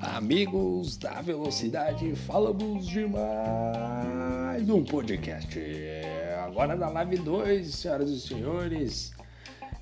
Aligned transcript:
Amigos 0.00 0.96
da 0.96 1.20
Velocidade, 1.20 2.16
falamos 2.16 2.86
de 2.86 3.06
mais 3.06 4.70
um 4.70 4.82
podcast. 4.82 5.60
Agora 6.42 6.74
na 6.74 6.88
live 6.88 7.18
2, 7.18 7.74
senhoras 7.74 8.08
e 8.08 8.18
senhores, 8.18 9.12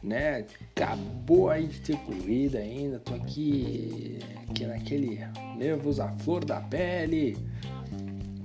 né? 0.03 0.45
Acabou 0.75 1.49
aí 1.51 1.69
de 1.69 1.81
ter 1.81 1.97
corrida 1.99 2.59
ainda, 2.59 2.99
tô 2.99 3.15
aqui, 3.15 4.19
aqui 4.51 4.67
naquele 4.67 5.21
nervos 5.57 6.01
à 6.01 6.09
flor 6.09 6.45
da 6.45 6.61
pele, 6.61 7.39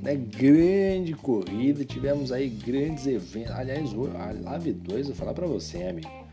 né? 0.04 0.16
Grande 0.16 1.14
corrida, 1.16 1.84
tivemos 1.84 2.32
aí 2.32 2.50
grandes 2.50 3.08
eventos. 3.08 3.52
Aliás, 3.54 3.90
a 3.94 4.50
live 4.52 4.74
2, 4.74 5.08
vou 5.08 5.16
falar 5.16 5.34
para 5.34 5.48
você, 5.48 5.84
amigo 5.84 6.27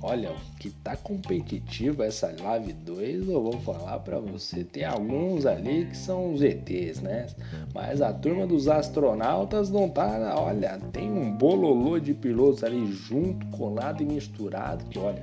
Olha, 0.00 0.30
que 0.60 0.70
tá 0.70 0.96
competitiva 0.96 2.06
essa 2.06 2.32
Live 2.40 2.72
2, 2.72 3.28
eu 3.28 3.42
vou 3.42 3.60
falar 3.60 3.98
para 3.98 4.20
você. 4.20 4.62
Tem 4.62 4.84
alguns 4.84 5.44
ali 5.44 5.86
que 5.86 5.96
são 5.96 6.32
os 6.32 6.40
ETs, 6.40 7.00
né? 7.00 7.26
Mas 7.74 8.00
a 8.00 8.12
turma 8.12 8.46
dos 8.46 8.68
astronautas 8.68 9.70
não 9.70 9.88
tá. 9.88 10.34
Olha, 10.36 10.78
tem 10.92 11.10
um 11.10 11.32
bololô 11.32 11.98
de 11.98 12.14
pilotos 12.14 12.62
ali 12.62 12.92
junto, 12.92 13.44
colado 13.48 14.00
e 14.00 14.06
misturado. 14.06 14.84
Que 14.84 15.00
olha, 15.00 15.22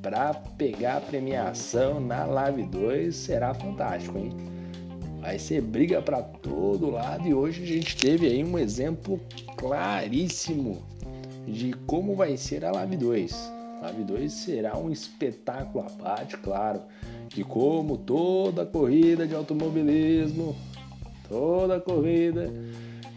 para 0.00 0.32
pegar 0.34 0.98
a 0.98 1.00
premiação 1.00 1.98
na 1.98 2.24
Live 2.26 2.62
2 2.62 3.14
será 3.14 3.54
fantástico, 3.54 4.16
hein? 4.18 4.30
Vai 5.20 5.36
ser 5.40 5.60
briga 5.60 6.00
para 6.00 6.22
todo 6.22 6.90
lado 6.90 7.26
e 7.26 7.34
hoje 7.34 7.64
a 7.64 7.66
gente 7.66 7.96
teve 7.96 8.28
aí 8.28 8.44
um 8.44 8.56
exemplo 8.56 9.20
claríssimo 9.56 10.84
de 11.44 11.72
como 11.88 12.14
vai 12.14 12.36
ser 12.36 12.64
a 12.64 12.70
Live 12.70 12.96
2 12.96 13.55
Live 13.82 14.04
2 14.04 14.32
será 14.32 14.76
um 14.76 14.90
espetáculo 14.90 15.84
à 15.84 15.90
parte, 15.90 16.36
claro, 16.38 16.80
que 17.28 17.44
como 17.44 17.96
toda 17.96 18.64
corrida 18.64 19.26
de 19.26 19.34
automobilismo, 19.34 20.56
toda 21.28 21.80
corrida 21.80 22.52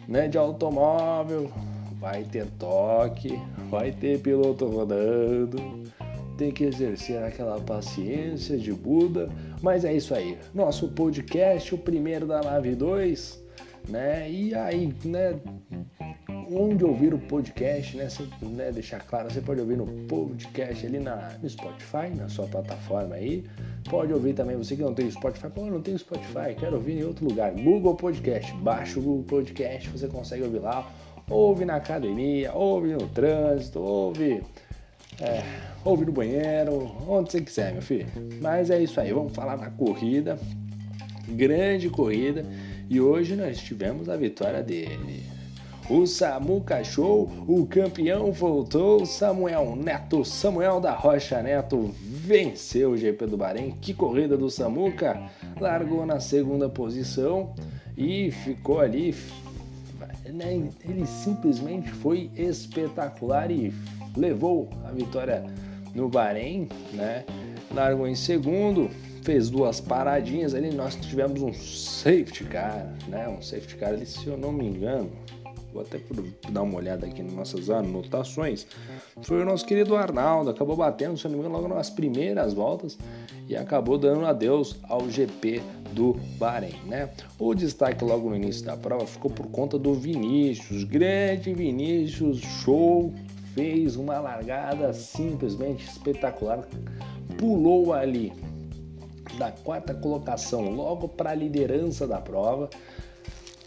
né, 0.07 0.27
de 0.27 0.37
automóvel, 0.37 1.51
vai 1.99 2.23
ter 2.23 2.45
toque, 2.57 3.39
vai 3.69 3.91
ter 3.91 4.19
piloto 4.19 4.65
rodando, 4.65 5.57
tem 6.37 6.51
que 6.51 6.63
exercer 6.63 7.21
aquela 7.21 7.59
paciência 7.59 8.57
de 8.57 8.71
Buda, 8.71 9.29
mas 9.61 9.83
é 9.83 9.93
isso 9.93 10.15
aí. 10.15 10.37
Nosso 10.53 10.87
podcast, 10.87 11.75
o 11.75 11.77
primeiro 11.77 12.25
da 12.25 12.39
Live 12.41 12.75
2, 12.75 13.43
né? 13.89 14.31
E 14.31 14.55
aí, 14.55 14.93
né? 15.03 15.37
Onde 16.51 16.83
ouvir 16.83 17.13
o 17.13 17.19
podcast, 17.19 17.95
né? 17.95 18.09
Você, 18.09 18.27
né? 18.41 18.71
Deixar 18.71 18.99
claro, 18.99 19.29
você 19.29 19.41
pode 19.41 19.61
ouvir 19.61 19.77
no 19.77 19.85
podcast 20.07 20.85
ali 20.85 20.99
na, 20.99 21.33
no 21.41 21.49
Spotify, 21.49 22.09
na 22.15 22.27
sua 22.29 22.47
plataforma 22.47 23.15
aí. 23.15 23.43
Pode 23.89 24.13
ouvir 24.13 24.33
também, 24.33 24.55
você 24.55 24.75
que 24.75 24.81
não 24.81 24.93
tem 24.93 25.09
Spotify, 25.09 25.49
pô, 25.49 25.65
não 25.65 25.81
tem 25.81 25.97
Spotify, 25.97 26.55
quero 26.57 26.75
ouvir 26.75 26.99
em 26.99 27.03
outro 27.03 27.27
lugar. 27.27 27.51
Google 27.51 27.95
Podcast, 27.95 28.51
baixa 28.55 28.99
o 28.99 29.03
Google 29.03 29.23
Podcast, 29.23 29.89
você 29.89 30.07
consegue 30.07 30.43
ouvir 30.43 30.59
lá. 30.59 30.89
Ouve 31.29 31.63
na 31.63 31.75
academia, 31.75 32.51
ouve 32.53 32.93
no 32.93 33.07
trânsito, 33.09 33.79
ouve, 33.79 34.41
é, 35.21 35.43
ouve 35.85 36.05
no 36.05 36.11
banheiro, 36.11 36.91
onde 37.07 37.31
você 37.31 37.41
quiser, 37.41 37.71
meu 37.71 37.83
filho. 37.83 38.07
Mas 38.41 38.71
é 38.71 38.81
isso 38.81 38.99
aí, 38.99 39.13
vamos 39.13 39.33
falar 39.33 39.55
da 39.55 39.69
corrida, 39.69 40.39
grande 41.27 41.89
corrida. 41.89 42.43
E 42.89 42.99
hoje 42.99 43.35
nós 43.35 43.59
tivemos 43.59 44.09
a 44.09 44.17
vitória 44.17 44.63
dele. 44.63 45.38
O 45.89 46.05
Samuca 46.05 46.83
Show, 46.83 47.27
o 47.47 47.65
campeão 47.65 48.31
voltou, 48.31 49.07
Samuel 49.07 49.75
Neto, 49.75 50.23
Samuel 50.23 50.79
da 50.79 50.93
Rocha 50.93 51.41
Neto 51.41 51.89
venceu 51.99 52.91
o 52.91 52.97
GP 52.97 53.25
do 53.25 53.35
Bahrein. 53.35 53.71
Que 53.81 53.91
corrida 53.91 54.37
do 54.37 54.51
Samuca! 54.51 55.19
Largou 55.59 56.05
na 56.05 56.19
segunda 56.19 56.69
posição 56.69 57.55
e 57.97 58.29
ficou 58.29 58.79
ali. 58.79 59.15
Né, 60.31 60.69
ele 60.87 61.07
simplesmente 61.07 61.89
foi 61.89 62.29
espetacular 62.35 63.49
e 63.49 63.73
levou 64.15 64.69
a 64.85 64.91
vitória 64.91 65.43
no 65.95 66.07
Bahrein, 66.07 66.69
né? 66.93 67.25
Largou 67.73 68.07
em 68.07 68.13
segundo, 68.13 68.91
fez 69.23 69.49
duas 69.49 69.81
paradinhas 69.81 70.53
ali. 70.53 70.71
Nós 70.71 70.95
tivemos 70.95 71.41
um 71.41 71.51
safety 71.51 72.43
car, 72.43 72.93
né? 73.07 73.27
Um 73.27 73.41
safety 73.41 73.75
car 73.75 73.89
ali, 73.89 74.05
se 74.05 74.27
eu 74.27 74.37
não 74.37 74.51
me 74.51 74.67
engano, 74.67 75.09
vou 75.73 75.81
até 75.81 75.99
dar 76.51 76.61
uma 76.63 76.77
olhada 76.77 77.05
aqui 77.05 77.21
nas 77.21 77.33
nossas 77.33 77.69
anotações, 77.69 78.65
foi 79.21 79.41
o 79.41 79.45
nosso 79.45 79.65
querido 79.65 79.95
Arnaldo, 79.95 80.49
acabou 80.49 80.75
batendo, 80.75 81.17
se 81.17 81.27
não 81.27 81.35
me 81.35 81.39
engano, 81.39 81.55
logo 81.55 81.73
nas 81.73 81.89
primeiras 81.89 82.53
voltas 82.53 82.97
e 83.47 83.55
acabou 83.55 83.97
dando 83.97 84.25
adeus 84.25 84.77
ao 84.83 85.09
GP 85.09 85.61
do 85.93 86.13
Bahrein, 86.37 86.75
né? 86.85 87.09
O 87.37 87.53
destaque 87.53 88.03
logo 88.03 88.29
no 88.29 88.35
início 88.35 88.65
da 88.65 88.77
prova 88.77 89.05
ficou 89.05 89.31
por 89.31 89.47
conta 89.47 89.77
do 89.77 89.93
Vinícius, 89.93 90.83
grande 90.83 91.53
Vinícius, 91.53 92.39
show, 92.39 93.13
fez 93.53 93.95
uma 93.95 94.19
largada 94.19 94.93
simplesmente 94.93 95.85
espetacular, 95.85 96.67
pulou 97.37 97.93
ali 97.93 98.31
da 99.37 99.51
quarta 99.51 99.93
colocação 99.93 100.69
logo 100.69 101.07
para 101.07 101.31
a 101.31 101.35
liderança 101.35 102.07
da 102.07 102.19
prova, 102.19 102.69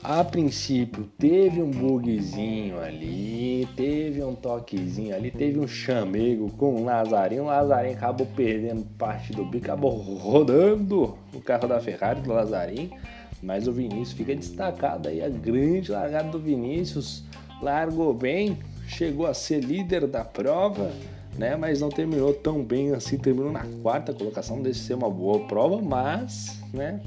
a 0.03 0.25
princípio 0.25 1.05
teve 1.17 1.63
um 1.63 1.71
bugzinho 1.71 2.81
ali, 2.81 3.69
teve 3.77 4.23
um 4.25 4.35
toquezinho 4.35 5.15
ali, 5.15 5.31
teve 5.31 5.61
um 5.61 5.69
chamego 5.69 6.51
com 6.53 6.75
o 6.75 6.85
Lazarinho. 6.85 7.45
O 7.45 7.47
Lazarinho 7.47 7.97
acabou 7.97 8.27
perdendo 8.35 8.85
parte 8.99 9.33
do 9.33 9.45
bico, 9.45 9.67
acabou 9.67 9.91
rodando 9.93 11.17
o 11.33 11.41
carro 11.41 11.69
da 11.69 11.81
Ferrari 11.81 12.21
do 12.21 12.33
Lazarinho. 12.33 12.91
Mas 13.41 13.69
o 13.69 13.73
Vinícius 13.73 14.13
fica 14.13 14.35
destacado 14.35 15.09
aí, 15.09 15.23
a 15.23 15.29
grande 15.29 15.93
largada 15.93 16.31
do 16.31 16.39
Vinícius. 16.39 17.25
Largou 17.61 18.13
bem, 18.13 18.59
chegou 18.89 19.27
a 19.27 19.35
ser 19.35 19.61
líder 19.61 20.09
da 20.09 20.25
prova, 20.25 20.91
né? 21.39 21.55
Mas 21.55 21.81
não 21.81 21.89
terminou 21.89 22.35
tão 22.35 22.65
bem 22.65 22.93
assim, 22.93 23.17
terminou 23.19 23.53
na 23.53 23.65
quarta 23.81 24.13
colocação, 24.13 24.61
deve 24.61 24.77
ser 24.77 24.95
uma 24.95 25.09
boa 25.09 25.47
prova, 25.47 25.81
mas, 25.81 26.61
né? 26.73 27.01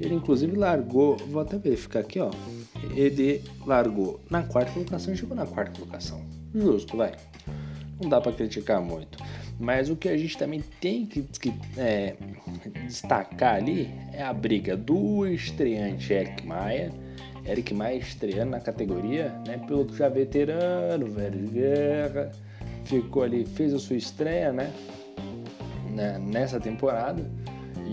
Ele 0.00 0.14
inclusive 0.14 0.56
largou, 0.56 1.16
vou 1.16 1.40
até 1.40 1.56
verificar 1.56 2.00
aqui, 2.00 2.18
ó. 2.18 2.30
Ele 2.94 3.42
largou 3.64 4.20
na 4.28 4.42
quarta 4.42 4.72
colocação 4.72 5.14
e 5.14 5.16
chegou 5.16 5.36
na 5.36 5.46
quarta 5.46 5.72
colocação. 5.78 6.20
Justo, 6.54 6.96
vai. 6.96 7.12
Não 8.00 8.08
dá 8.08 8.20
para 8.20 8.32
criticar 8.32 8.80
muito. 8.80 9.18
Mas 9.58 9.88
o 9.88 9.94
que 9.94 10.08
a 10.08 10.16
gente 10.16 10.36
também 10.36 10.62
tem 10.80 11.06
que, 11.06 11.22
que 11.22 11.54
é, 11.76 12.16
destacar 12.86 13.54
ali 13.54 13.88
é 14.12 14.22
a 14.22 14.32
briga 14.32 14.76
do 14.76 15.26
estreante 15.26 16.12
Eric 16.12 16.44
Maia. 16.44 16.92
Eric 17.46 17.72
Maia 17.72 17.96
estreando 17.96 18.50
na 18.50 18.60
categoria, 18.60 19.28
né? 19.46 19.58
Piloto 19.58 19.94
já 19.94 20.08
veterano, 20.08 21.06
velho 21.06 21.46
de 21.46 21.52
guerra. 21.52 22.32
Ficou 22.84 23.22
ali, 23.22 23.46
fez 23.46 23.72
a 23.72 23.78
sua 23.78 23.96
estreia, 23.96 24.52
né? 24.52 24.72
né 25.90 26.18
nessa 26.18 26.58
temporada 26.58 27.24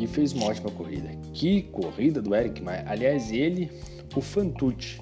e 0.02 0.08
fez 0.08 0.34
uma 0.34 0.48
ótima 0.48 0.72
corrida. 0.72 1.10
Que 1.32 1.62
corrida 1.64 2.20
do 2.22 2.34
Eric 2.36 2.60
Maia. 2.62 2.84
Aliás, 2.88 3.32
ele, 3.32 3.70
o 4.16 4.22
Fantucci 4.22 5.00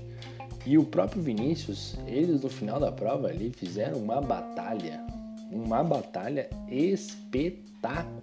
e 0.66 0.78
o 0.78 0.84
próprio 0.84 1.22
Vinícius, 1.22 1.98
eles 2.06 2.42
no 2.42 2.50
final 2.50 2.82
da 2.82 2.92
prova 2.92 3.30
ali 3.30 3.50
fizeram 3.56 3.98
uma 3.98 4.20
batalha, 4.20 5.02
uma 5.50 5.82
batalha 5.84 6.50
espetacular 6.68 8.14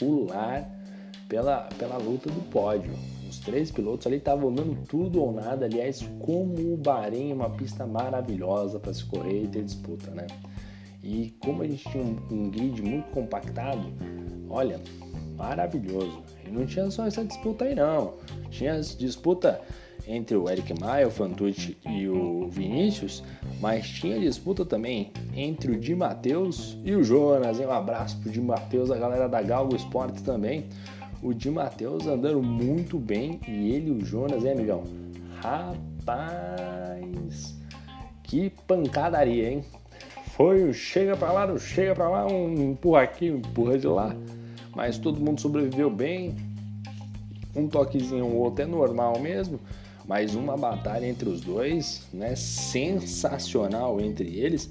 pela, 1.28 1.62
pela 1.78 1.96
luta 1.96 2.28
do 2.30 2.42
pódio. 2.50 2.92
Os 3.28 3.38
três 3.38 3.70
pilotos 3.70 4.06
ali 4.06 4.16
estavam 4.16 4.54
dando 4.54 4.76
tudo 4.86 5.22
ou 5.22 5.32
nada. 5.32 5.64
Aliás, 5.64 6.06
como 6.20 6.74
o 6.74 6.76
Bahrein 6.76 7.30
é 7.30 7.34
uma 7.34 7.48
pista 7.50 7.86
maravilhosa 7.86 8.78
para 8.78 8.92
se 8.92 9.04
correr 9.06 9.44
e 9.44 9.48
ter 9.48 9.64
disputa, 9.64 10.10
né? 10.10 10.26
E 11.02 11.34
como 11.40 11.62
a 11.62 11.66
gente 11.66 11.88
tinha 11.88 12.04
um, 12.04 12.18
um 12.30 12.50
grid 12.50 12.82
muito 12.82 13.10
compactado, 13.10 13.92
olha, 14.50 14.78
maravilhoso. 15.36 16.35
E 16.46 16.50
não 16.50 16.66
tinha 16.66 16.90
só 16.90 17.06
essa 17.06 17.24
disputa 17.24 17.64
aí 17.64 17.74
não. 17.74 18.14
Tinha 18.50 18.80
disputa 18.80 19.60
entre 20.06 20.36
o 20.36 20.48
Eric 20.48 20.78
Maia, 20.80 21.08
o 21.08 21.10
Fantucci 21.10 21.76
e 21.84 22.08
o 22.08 22.48
Vinícius, 22.48 23.24
mas 23.60 23.88
tinha 23.88 24.18
disputa 24.20 24.64
também 24.64 25.10
entre 25.34 25.72
o 25.72 25.80
Di 25.80 25.96
Matheus 25.96 26.78
e 26.84 26.94
o 26.94 27.02
Jonas. 27.02 27.58
Um 27.58 27.70
abraço 27.70 28.16
pro 28.18 28.30
Di 28.30 28.40
Matheus, 28.40 28.90
a 28.90 28.96
galera 28.96 29.28
da 29.28 29.42
Galgo 29.42 29.74
Esportes 29.74 30.22
também. 30.22 30.66
O 31.22 31.34
Di 31.34 31.50
Matheus 31.50 32.06
andando 32.06 32.40
muito 32.42 32.98
bem 32.98 33.40
e 33.48 33.72
ele 33.72 33.88
e 33.88 33.92
o 33.92 34.04
Jonas, 34.04 34.44
hein, 34.44 34.52
amigão? 34.52 34.84
Rapaz, 35.42 36.06
que 38.22 38.50
pancadaria, 38.66 39.50
hein? 39.50 39.64
Foi 40.36 40.68
o 40.68 40.74
chega 40.74 41.16
pra 41.16 41.32
lá, 41.32 41.46
não 41.46 41.58
chega 41.58 41.94
pra 41.94 42.08
lá, 42.08 42.26
um 42.26 42.72
empurra 42.72 43.02
aqui, 43.02 43.30
um 43.30 43.38
empurra 43.38 43.78
de 43.78 43.86
lá 43.86 44.14
mas 44.76 44.98
todo 44.98 45.18
mundo 45.18 45.40
sobreviveu 45.40 45.88
bem. 45.88 46.36
Um 47.54 47.66
toquezinho 47.66 48.26
ou 48.26 48.34
outro 48.34 48.62
é 48.62 48.66
normal 48.66 49.18
mesmo, 49.18 49.58
mas 50.06 50.34
uma 50.34 50.54
batalha 50.54 51.06
entre 51.06 51.26
os 51.26 51.40
dois, 51.40 52.06
né? 52.12 52.36
Sensacional 52.36 53.98
entre 53.98 54.38
eles. 54.38 54.68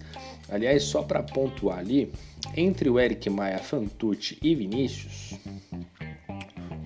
Aliás, 0.47 0.83
só 0.83 1.01
para 1.01 1.23
pontuar 1.23 1.79
ali, 1.79 2.11
entre 2.55 2.87
o 2.87 2.99
Eric 2.99 3.27
Maia, 3.31 3.57
Fantucci 3.57 4.37
e 4.43 4.53
Vinícius, 4.53 5.33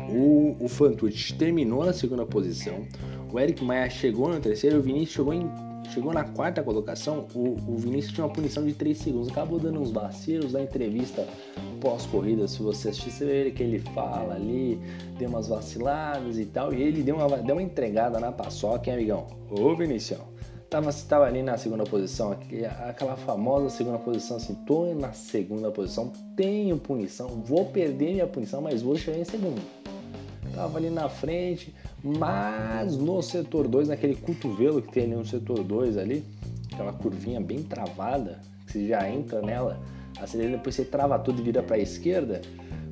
o, 0.09 0.55
o 0.57 0.69
Fantucci 0.69 1.33
terminou 1.33 1.85
na 1.85 1.91
segunda 1.91 2.25
posição, 2.25 2.87
o 3.31 3.37
Eric 3.37 3.61
Maia 3.61 3.89
chegou 3.89 4.29
na 4.29 4.39
terceira 4.39 4.79
o 4.79 4.81
Vinícius 4.81 5.11
chegou, 5.11 5.33
em, 5.33 5.51
chegou 5.89 6.13
na 6.13 6.23
quarta 6.23 6.63
colocação. 6.63 7.27
O, 7.33 7.57
o 7.67 7.77
Vinícius 7.77 8.13
tinha 8.13 8.25
uma 8.25 8.33
punição 8.33 8.65
de 8.65 8.73
3 8.73 8.97
segundos, 8.97 9.29
acabou 9.29 9.59
dando 9.59 9.79
uns 9.79 9.91
vacilos 9.91 10.53
na 10.53 10.61
entrevista 10.61 11.25
pós-corrida. 11.81 12.47
Se 12.47 12.61
você 12.61 12.89
assistir, 12.89 13.11
você 13.11 13.25
vê 13.25 13.51
que 13.51 13.63
ele 13.63 13.79
fala 13.79 14.35
ali, 14.35 14.79
deu 15.17 15.29
umas 15.29 15.47
vaciladas 15.47 16.37
e 16.37 16.45
tal, 16.45 16.73
e 16.73 16.81
ele 16.81 17.03
deu 17.03 17.15
uma, 17.15 17.37
deu 17.37 17.55
uma 17.55 17.63
entregada 17.63 18.19
na 18.19 18.31
paçoca, 18.31 18.89
hein, 18.89 18.97
amigão? 18.97 19.27
Ô 19.49 19.75
Vinícius, 19.75 20.19
tava, 20.69 20.91
tava 20.93 21.25
ali 21.25 21.41
na 21.41 21.57
segunda 21.57 21.83
posição, 21.83 22.37
aquela 22.87 23.15
famosa 23.15 23.69
segunda 23.69 23.97
posição, 23.97 24.37
assim, 24.37 24.53
tô 24.65 24.93
na 24.93 25.11
segunda 25.11 25.71
posição, 25.71 26.11
tenho 26.35 26.77
punição, 26.77 27.27
vou 27.43 27.65
perder 27.65 28.13
minha 28.13 28.27
punição, 28.27 28.61
mas 28.61 28.81
vou 28.81 28.95
chegar 28.95 29.19
em 29.19 29.25
segundo 29.25 29.61
tava 30.59 30.77
ali 30.77 30.89
na 30.89 31.07
frente, 31.07 31.73
mas 32.03 32.97
no 32.97 33.21
setor 33.21 33.67
2, 33.67 33.89
naquele 33.89 34.15
cotovelo 34.15 34.81
que 34.81 34.91
tem 34.91 35.03
ali 35.03 35.15
no 35.15 35.25
setor 35.25 35.63
2 35.63 35.97
ali, 35.97 36.23
aquela 36.71 36.93
curvinha 36.93 37.41
bem 37.41 37.63
travada, 37.63 38.39
que 38.65 38.73
você 38.73 38.87
já 38.87 39.09
entra 39.09 39.41
nela, 39.41 39.79
acelera, 40.19 40.51
depois 40.51 40.75
você 40.75 40.85
trava 40.85 41.19
tudo 41.19 41.41
e 41.41 41.43
vira 41.43 41.61
para 41.61 41.75
a 41.75 41.79
esquerda, 41.79 42.41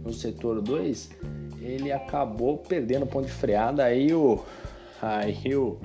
no 0.04 0.12
setor 0.12 0.62
2, 0.62 1.10
ele 1.62 1.92
acabou 1.92 2.58
perdendo 2.58 3.04
o 3.04 3.08
ponto 3.08 3.26
de 3.26 3.32
freada, 3.32 3.84
aí 3.84 4.14
o 4.14 4.40
aí 5.02 5.56
o, 5.56 5.78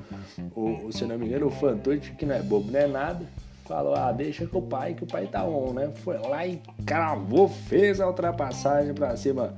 o, 0.56 0.90
se 0.90 1.04
não 1.04 1.18
me 1.18 1.26
engano, 1.26 1.46
o 1.46 1.50
Fantoche, 1.50 2.12
que 2.12 2.24
não 2.24 2.34
é 2.34 2.42
bobo, 2.42 2.70
não 2.70 2.80
é 2.80 2.86
nada, 2.86 3.26
falou, 3.66 3.94
ah, 3.94 4.10
deixa 4.12 4.46
com 4.46 4.58
o 4.58 4.62
pai, 4.62 4.94
que 4.94 5.04
o 5.04 5.06
pai 5.06 5.26
tá 5.26 5.44
on, 5.44 5.72
né? 5.72 5.90
Foi 5.96 6.18
lá 6.18 6.46
e 6.46 6.60
cravou, 6.86 7.48
fez 7.48 8.00
a 8.00 8.06
ultrapassagem 8.06 8.94
para 8.94 9.16
cima 9.16 9.54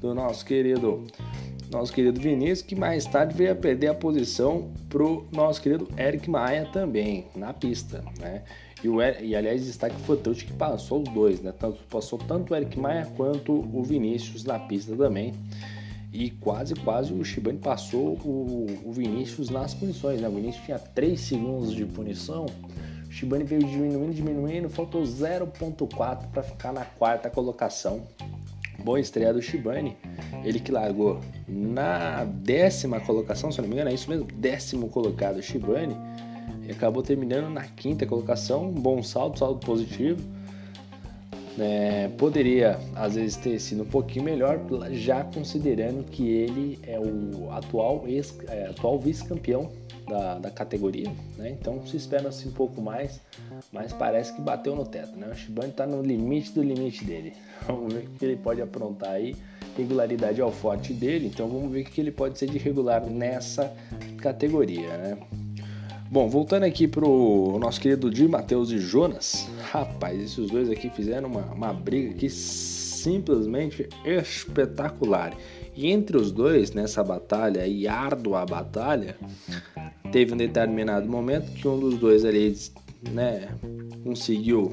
do 0.00 0.14
nosso 0.14 0.44
querido 0.44 1.04
nosso 1.70 1.92
querido 1.92 2.20
Vinícius, 2.20 2.62
que 2.62 2.74
mais 2.74 3.04
tarde 3.06 3.34
veio 3.34 3.52
a 3.52 3.54
perder 3.54 3.88
a 3.88 3.94
posição 3.94 4.70
pro 4.88 5.26
nosso 5.32 5.60
querido 5.60 5.88
Eric 5.98 6.28
Maia 6.28 6.66
também, 6.72 7.26
na 7.34 7.52
pista, 7.52 8.04
né? 8.18 8.42
E, 8.82 8.88
o, 8.88 9.02
e 9.02 9.34
aliás, 9.34 9.64
destaque 9.64 9.96
foi 10.02 10.16
o 10.16 10.34
que 10.34 10.52
passou 10.52 11.02
os 11.02 11.08
dois, 11.08 11.40
né? 11.40 11.52
Tanto, 11.52 11.82
passou 11.90 12.18
tanto 12.18 12.52
o 12.52 12.56
Eric 12.56 12.78
Maia 12.78 13.06
quanto 13.16 13.52
o 13.52 13.82
Vinícius 13.82 14.44
na 14.44 14.58
pista 14.58 14.94
também. 14.94 15.34
E 16.12 16.30
quase, 16.30 16.74
quase 16.74 17.12
o 17.12 17.22
Shibane 17.24 17.58
passou 17.58 18.16
o, 18.24 18.66
o 18.84 18.92
Vinícius 18.92 19.50
nas 19.50 19.74
punições, 19.74 20.20
né? 20.20 20.28
O 20.28 20.32
Vinícius 20.32 20.64
tinha 20.64 20.78
3 20.78 21.20
segundos 21.20 21.74
de 21.74 21.84
punição, 21.84 22.46
o 23.06 23.12
Shibane 23.12 23.44
veio 23.44 23.62
diminuindo, 23.64 24.14
diminuindo, 24.14 24.68
faltou 24.70 25.02
0.4 25.02 26.28
para 26.32 26.42
ficar 26.42 26.72
na 26.72 26.84
quarta 26.84 27.28
colocação 27.28 28.06
boa 28.82 29.00
estreia 29.00 29.32
do 29.32 29.42
Shibane. 29.42 29.96
Ele 30.44 30.60
que 30.60 30.72
largou 30.72 31.20
na 31.46 32.24
décima 32.24 33.00
colocação, 33.00 33.50
se 33.50 33.60
não 33.60 33.68
me 33.68 33.74
engano, 33.74 33.90
é 33.90 33.94
isso 33.94 34.08
mesmo, 34.08 34.26
décimo 34.26 34.88
colocado 34.88 35.42
Shibane. 35.42 35.96
E 36.66 36.70
acabou 36.70 37.02
terminando 37.02 37.50
na 37.50 37.62
quinta 37.62 38.06
colocação, 38.06 38.68
um 38.68 38.72
bom 38.72 39.02
salto, 39.02 39.38
salto 39.38 39.64
positivo. 39.66 40.20
É, 41.58 42.08
poderia 42.16 42.78
às 42.94 43.16
vezes 43.16 43.34
ter 43.34 43.58
sido 43.58 43.82
um 43.82 43.86
pouquinho 43.86 44.24
melhor, 44.24 44.60
já 44.92 45.24
considerando 45.24 46.04
que 46.04 46.28
ele 46.28 46.78
é 46.86 47.00
o 47.00 47.50
atual, 47.50 48.04
é, 48.48 48.66
atual 48.66 49.00
vice-campeão 49.00 49.68
da, 50.08 50.38
da 50.38 50.50
categoria, 50.50 51.12
né? 51.36 51.50
Então 51.50 51.86
se 51.86 51.96
espera 51.96 52.28
assim 52.28 52.48
um 52.48 52.52
pouco 52.52 52.80
mais, 52.80 53.20
mas 53.72 53.92
parece 53.92 54.32
que 54.34 54.40
bateu 54.40 54.74
no 54.74 54.84
teto, 54.84 55.16
né? 55.16 55.28
O 55.30 55.34
Shibane 55.34 55.70
está 55.70 55.86
no 55.86 56.02
limite 56.02 56.52
do 56.52 56.62
limite 56.62 57.04
dele. 57.04 57.34
Vamos 57.66 57.92
ver 57.92 58.04
o 58.06 58.10
que 58.10 58.24
ele 58.24 58.36
pode 58.36 58.62
aprontar 58.62 59.10
aí. 59.10 59.36
Regularidade 59.76 60.40
é 60.40 60.44
o 60.44 60.50
forte 60.50 60.92
dele, 60.92 61.28
então 61.28 61.48
vamos 61.48 61.70
ver 61.70 61.82
o 61.82 61.84
que 61.84 62.00
ele 62.00 62.10
pode 62.10 62.36
ser 62.36 62.50
de 62.50 62.58
regular 62.58 63.06
nessa 63.06 63.72
categoria, 64.16 64.96
né? 64.96 65.18
Bom, 66.10 66.26
voltando 66.26 66.64
aqui 66.64 66.88
pro 66.88 67.58
nosso 67.60 67.80
querido 67.80 68.10
Di 68.10 68.26
Matheus 68.26 68.72
e 68.72 68.78
Jonas, 68.78 69.46
rapaz, 69.70 70.20
esses 70.20 70.50
dois 70.50 70.70
aqui 70.70 70.90
fizeram 70.90 71.28
uma, 71.28 71.42
uma 71.42 71.72
briga 71.72 72.10
aqui 72.10 72.28
simplesmente 73.02 73.88
espetacular. 74.04 75.36
E 75.74 75.90
entre 75.90 76.16
os 76.16 76.32
dois, 76.32 76.72
nessa 76.72 77.04
batalha 77.04 77.66
e 77.66 77.86
árdua 77.86 78.44
batalha, 78.44 79.16
teve 80.10 80.34
um 80.34 80.36
determinado 80.36 81.08
momento 81.08 81.52
que 81.52 81.68
um 81.68 81.78
dos 81.78 81.96
dois 81.96 82.24
ali, 82.24 82.56
né, 83.12 83.48
conseguiu 84.02 84.72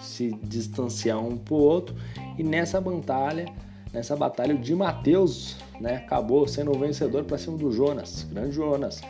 se 0.00 0.30
distanciar 0.42 1.18
um 1.18 1.36
pro 1.36 1.56
outro 1.56 1.94
e 2.38 2.42
nessa 2.42 2.80
batalha, 2.80 3.46
nessa 3.92 4.16
batalha 4.16 4.54
o 4.54 4.58
Di 4.58 4.74
Matheus, 4.74 5.56
né, 5.80 5.96
acabou 5.96 6.46
sendo 6.48 6.70
o 6.74 6.78
vencedor 6.78 7.24
para 7.24 7.36
cima 7.36 7.58
do 7.58 7.70
Jonas, 7.70 8.26
grande 8.30 8.52
Jonas, 8.52 9.00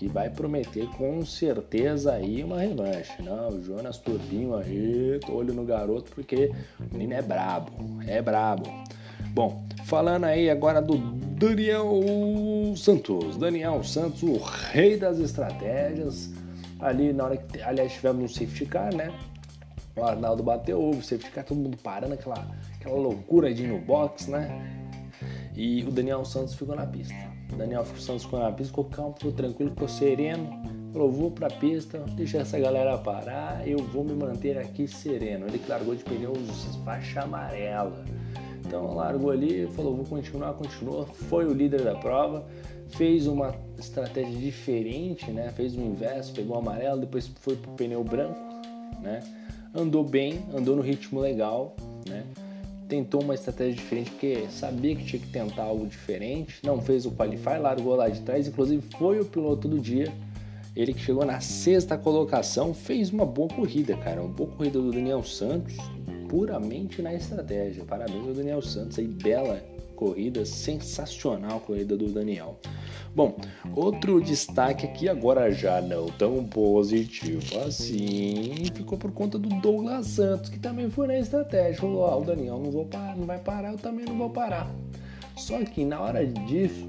que 0.00 0.08
vai 0.08 0.30
prometer 0.30 0.86
com 0.96 1.22
certeza 1.26 2.14
aí 2.14 2.42
uma 2.42 2.58
revanche. 2.58 3.20
Não, 3.20 3.50
o 3.50 3.62
Jonas 3.62 3.98
Turbinho 3.98 4.56
aí, 4.56 5.20
olho 5.28 5.52
no 5.52 5.62
garoto 5.62 6.10
porque 6.14 6.50
o 6.80 6.96
menino 6.96 7.12
é 7.12 7.20
brabo, 7.20 7.70
é 8.06 8.22
brabo. 8.22 8.64
Bom, 9.34 9.62
falando 9.84 10.24
aí 10.24 10.48
agora 10.48 10.80
do 10.80 10.96
Daniel 10.96 12.00
Santos. 12.78 13.36
Daniel 13.36 13.84
Santos, 13.84 14.22
o 14.22 14.38
rei 14.38 14.96
das 14.96 15.18
estratégias. 15.18 16.30
Ali 16.80 17.12
na 17.12 17.24
hora 17.24 17.36
que, 17.36 17.60
aliás, 17.60 17.92
tivemos 17.92 18.24
um 18.24 18.28
safety 18.34 18.64
car, 18.64 18.94
né? 18.94 19.12
O 19.94 20.02
Arnaldo 20.02 20.42
bateu 20.42 20.82
o 20.82 20.94
safety 21.02 21.30
car, 21.30 21.44
todo 21.44 21.58
mundo 21.58 21.76
parando, 21.76 22.14
aquela, 22.14 22.48
aquela 22.80 22.96
loucura 22.96 23.52
de 23.52 23.64
ir 23.64 23.66
no 23.66 23.78
box, 23.78 24.30
né? 24.30 24.48
E 25.54 25.84
o 25.84 25.90
Daniel 25.90 26.24
Santos 26.24 26.54
ficou 26.54 26.74
na 26.74 26.86
pista. 26.86 27.14
Daniel 27.56 27.84
Santos 27.98 28.24
ficou 28.24 28.40
na 28.40 28.50
pista, 28.52 28.70
ficou 28.70 28.84
calmo, 28.84 29.14
ficou 29.16 29.32
tranquilo, 29.32 29.70
ficou 29.70 29.88
sereno. 29.88 30.48
Falou, 30.92 31.10
vou 31.10 31.30
pra 31.30 31.48
pista, 31.48 31.98
deixa 32.16 32.38
essa 32.38 32.58
galera 32.58 32.98
parar, 32.98 33.66
eu 33.66 33.78
vou 33.78 34.02
me 34.02 34.12
manter 34.12 34.58
aqui 34.58 34.88
sereno. 34.88 35.46
Ele 35.46 35.60
largou 35.68 35.94
de 35.94 36.02
pneus 36.02 36.38
faixa 36.84 37.20
amarela 37.20 38.04
então 38.70 38.94
largou 38.94 39.32
ali, 39.32 39.66
falou 39.66 39.96
vou 39.96 40.04
continuar, 40.04 40.52
continuou, 40.52 41.04
foi 41.04 41.44
o 41.44 41.52
líder 41.52 41.82
da 41.82 41.96
prova, 41.96 42.46
fez 42.90 43.26
uma 43.26 43.52
estratégia 43.76 44.38
diferente, 44.38 45.28
né? 45.32 45.50
Fez 45.56 45.74
o 45.74 45.80
inverso, 45.80 46.32
pegou 46.32 46.54
o 46.54 46.60
amarelo, 46.60 47.00
depois 47.00 47.26
foi 47.40 47.56
pro 47.56 47.72
pneu 47.72 48.04
branco, 48.04 48.38
né? 49.02 49.20
Andou 49.74 50.04
bem, 50.04 50.44
andou 50.54 50.76
no 50.76 50.82
ritmo 50.82 51.18
legal, 51.18 51.74
né? 52.08 52.24
Tentou 52.90 53.22
uma 53.22 53.34
estratégia 53.34 53.74
diferente 53.74 54.10
porque 54.10 54.46
sabia 54.50 54.96
que 54.96 55.04
tinha 55.04 55.22
que 55.22 55.28
tentar 55.28 55.62
algo 55.62 55.86
diferente, 55.86 56.56
não 56.64 56.82
fez 56.82 57.06
o 57.06 57.12
qualify, 57.12 57.56
largou 57.56 57.94
lá 57.94 58.08
de 58.08 58.20
trás, 58.20 58.48
inclusive 58.48 58.82
foi 58.98 59.20
o 59.20 59.24
piloto 59.24 59.68
do 59.68 59.78
dia. 59.78 60.12
Ele 60.74 60.92
que 60.92 61.00
chegou 61.00 61.24
na 61.24 61.38
sexta 61.40 61.96
colocação, 61.96 62.74
fez 62.74 63.10
uma 63.10 63.24
boa 63.24 63.48
corrida, 63.48 63.96
cara, 63.96 64.20
uma 64.20 64.28
boa 64.28 64.50
corrida 64.50 64.80
do 64.80 64.90
Daniel 64.90 65.22
Santos, 65.22 65.76
puramente 66.28 67.00
na 67.00 67.14
estratégia. 67.14 67.84
Parabéns 67.84 68.26
ao 68.26 68.34
Daniel 68.34 68.60
Santos 68.60 68.98
aí, 68.98 69.06
bela 69.06 69.62
corrida, 70.00 70.46
sensacional 70.46 71.58
a 71.58 71.60
corrida 71.60 71.94
do 71.94 72.08
Daniel. 72.08 72.58
Bom, 73.14 73.36
outro 73.76 74.18
destaque 74.18 74.86
aqui 74.86 75.10
agora 75.10 75.52
já 75.52 75.82
não 75.82 76.06
tão 76.06 76.42
positivo 76.42 77.58
assim, 77.60 78.64
ficou 78.74 78.96
por 78.96 79.12
conta 79.12 79.38
do 79.38 79.50
Douglas 79.60 80.06
Santos, 80.06 80.48
que 80.48 80.58
também 80.58 80.88
foi 80.88 81.06
na 81.06 81.18
estratégia. 81.18 81.82
Falou, 81.82 82.00
ó, 82.00 82.18
o 82.18 82.24
Daniel 82.24 82.58
não, 82.58 82.70
vou 82.70 82.86
parar, 82.86 83.14
não 83.14 83.26
vai 83.26 83.38
parar, 83.38 83.72
eu 83.72 83.78
também 83.78 84.06
não 84.06 84.16
vou 84.16 84.30
parar. 84.30 84.74
Só 85.36 85.62
que 85.62 85.84
na 85.84 86.00
hora 86.00 86.26
disso, 86.26 86.88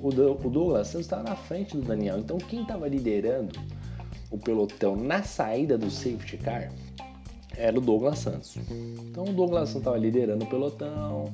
o 0.00 0.10
Douglas 0.10 0.86
Santos 0.86 1.06
estava 1.06 1.24
na 1.24 1.34
frente 1.34 1.76
do 1.76 1.82
Daniel. 1.82 2.18
Então 2.18 2.38
quem 2.38 2.62
estava 2.62 2.86
liderando 2.86 3.58
o 4.30 4.38
pelotão 4.38 4.94
na 4.94 5.24
saída 5.24 5.76
do 5.76 5.90
safety 5.90 6.36
car 6.36 6.70
era 7.56 7.76
o 7.76 7.80
Douglas 7.80 8.20
Santos. 8.20 8.56
Então 9.10 9.24
o 9.24 9.32
Douglas 9.32 9.70
Santos 9.70 9.82
estava 9.82 9.98
liderando 9.98 10.44
o 10.44 10.48
pelotão, 10.48 11.32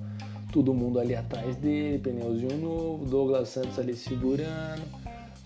todo 0.52 0.72
mundo 0.72 0.98
ali 0.98 1.14
atrás 1.14 1.56
dele, 1.56 1.98
pneuzinho 1.98 2.56
novo, 2.58 3.04
Douglas 3.04 3.48
Santos 3.48 3.78
ali 3.78 3.94
segurando, 3.94 4.82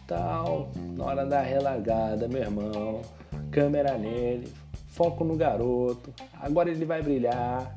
tal. 0.06 0.70
Na 0.96 1.04
hora 1.04 1.26
da 1.26 1.40
relargada, 1.40 2.28
meu 2.28 2.42
irmão, 2.42 3.02
câmera 3.50 3.98
nele, 3.98 4.48
foco 4.88 5.24
no 5.24 5.36
garoto, 5.36 6.12
agora 6.40 6.70
ele 6.70 6.84
vai 6.84 7.02
brilhar. 7.02 7.76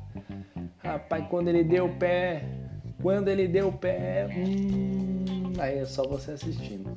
Rapaz, 0.78 1.26
quando 1.28 1.48
ele 1.48 1.64
deu 1.64 1.86
o 1.86 1.96
pé, 1.96 2.44
quando 3.02 3.28
ele 3.28 3.48
deu 3.48 3.68
o 3.68 3.72
pé, 3.72 4.28
hum, 4.36 5.52
aí 5.58 5.78
é 5.78 5.84
só 5.84 6.02
você 6.06 6.32
assistindo. 6.32 6.94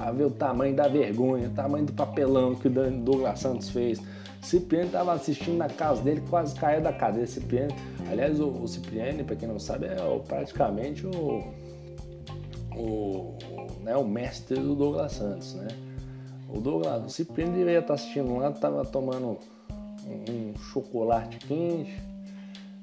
Pra 0.00 0.12
ver 0.12 0.24
o 0.24 0.30
tamanho 0.30 0.74
da 0.74 0.88
vergonha, 0.88 1.48
o 1.48 1.50
tamanho 1.50 1.84
do 1.84 1.92
papelão 1.92 2.54
que 2.54 2.68
o 2.68 2.70
Douglas 2.70 3.38
Santos 3.38 3.68
fez 3.68 4.00
Cipriano 4.40 4.86
estava 4.86 5.12
assistindo 5.12 5.58
na 5.58 5.68
casa 5.68 6.02
dele, 6.02 6.22
quase 6.30 6.54
caiu 6.54 6.80
da 6.80 6.92
cadeira. 6.92 7.26
Cipriano, 7.26 7.74
aliás, 8.10 8.40
o, 8.40 8.48
o 8.48 8.66
Cipriano, 8.66 9.22
para 9.22 9.36
quem 9.36 9.46
não 9.46 9.58
sabe, 9.58 9.86
é 9.86 10.02
o, 10.02 10.20
praticamente 10.20 11.06
o, 11.06 11.44
o, 12.74 13.36
né, 13.82 13.94
o 13.96 14.04
mestre 14.08 14.58
do 14.58 14.74
Douglas 14.74 15.12
Santos, 15.12 15.54
né? 15.56 15.68
O 16.48 16.58
Douglas, 16.58 17.04
o 17.04 17.10
Cipriano 17.10 17.52
deveria 17.52 17.80
estar 17.80 17.94
assistindo 17.94 18.34
lá, 18.38 18.48
estava 18.48 18.82
tomando 18.84 19.38
um 20.06 20.56
chocolate 20.72 21.36
quente. 21.46 22.09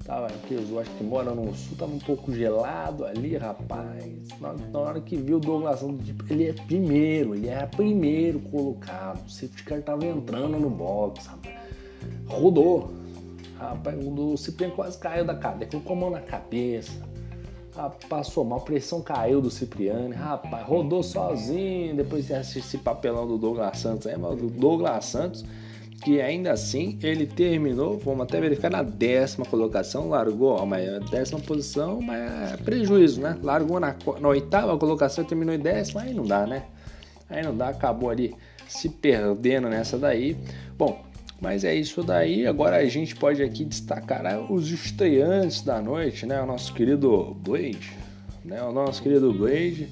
Tava 0.08 0.28
aqueles, 0.28 0.70
eu 0.70 0.80
acho 0.80 0.90
que 0.92 1.04
mora 1.04 1.36
no 1.36 1.54
sul, 1.54 1.76
tava 1.78 1.92
um 1.92 2.00
pouco 2.00 2.34
gelado 2.34 3.04
ali, 3.04 3.36
rapaz. 3.36 4.06
Na, 4.40 4.54
na 4.54 4.80
hora 4.80 5.02
que 5.02 5.18
viu 5.18 5.36
o 5.36 5.40
Douglas 5.40 5.82
Santos, 5.82 6.08
ele 6.30 6.48
é 6.48 6.54
primeiro, 6.54 7.36
ele 7.36 7.50
era 7.50 7.68
primeiro 7.68 8.40
colocado. 8.40 9.26
O 9.26 9.30
safety 9.30 9.64
car 9.66 9.82
tava 9.82 10.06
entrando 10.06 10.58
no 10.58 10.70
box, 10.70 11.28
rapaz. 11.28 11.56
Rodou. 12.26 12.90
Rapaz, 13.58 13.98
o 14.02 14.38
Cipriano 14.38 14.76
quase 14.76 14.98
caiu 14.98 15.26
da 15.26 15.36
cadeira, 15.36 15.70
colocou 15.72 15.98
a 15.98 16.00
mão 16.00 16.10
na 16.10 16.22
cabeça. 16.22 17.04
Rapaz, 17.76 18.06
passou 18.08 18.46
mal, 18.46 18.62
pressão 18.62 19.02
caiu 19.02 19.42
do 19.42 19.52
Cipriano. 19.52 20.16
Rapaz, 20.16 20.66
rodou 20.66 21.04
sozinho 21.04 21.98
depois 21.98 22.30
esse 22.30 22.78
papelão 22.78 23.28
do 23.28 23.38
Douglas 23.38 23.78
Santos 23.80 24.08
aí, 24.08 24.18
mas 24.18 24.42
o 24.42 24.48
Douglas 24.48 25.04
Santos 25.04 25.44
que 26.04 26.22
ainda 26.22 26.52
assim 26.52 26.98
ele 27.02 27.26
terminou, 27.26 27.98
vamos 27.98 28.22
até 28.22 28.40
verificar, 28.40 28.70
na 28.70 28.84
décima 28.84 29.46
colocação, 29.46 30.10
largou, 30.10 30.64
mas 30.66 30.88
é 30.88 31.00
décima 31.00 31.40
posição, 31.40 32.02
mas 32.02 32.54
é 32.54 32.58
prejuízo, 32.58 33.22
né? 33.22 33.38
Largou 33.42 33.80
na, 33.80 33.96
na 34.20 34.28
oitava 34.28 34.78
colocação 34.78 35.24
e 35.24 35.28
terminou 35.28 35.56
em 35.56 35.60
décima, 35.60 36.02
aí 36.02 36.14
não 36.14 36.24
dá, 36.24 36.46
né? 36.46 36.64
Aí 37.30 37.44
não 37.44 37.56
dá, 37.56 37.70
acabou 37.70 38.10
ali 38.10 38.34
se 38.68 38.90
perdendo 38.90 39.70
nessa 39.70 39.98
daí. 39.98 40.38
Bom, 40.78 41.04
mas 41.42 41.64
é 41.64 41.74
isso 41.76 42.04
daí. 42.04 42.46
Agora 42.46 42.78
a 42.78 42.86
gente 42.86 43.16
pode 43.16 43.42
aqui 43.42 43.66
destacar 43.66 44.24
né, 44.24 44.38
os 44.50 44.72
estreantes 44.72 45.62
da 45.62 45.82
noite, 45.82 46.26
né? 46.26 46.42
O 46.42 46.46
nosso 46.46 46.74
querido 46.74 47.36
Blade, 47.40 47.92
né? 48.46 48.62
O 48.64 48.72
nosso 48.72 49.02
querido 49.02 49.34
Blade, 49.34 49.90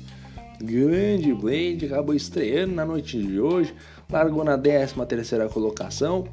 grande 0.61 1.33
Blade, 1.33 1.85
acabou 1.85 2.15
estreando 2.15 2.73
na 2.73 2.85
noite 2.85 3.21
de 3.21 3.39
hoje 3.39 3.73
largou 4.09 4.43
na 4.43 4.57
13 4.57 4.93
terceira 5.05 5.49
colocação, 5.49 6.25